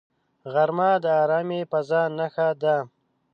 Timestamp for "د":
1.03-1.05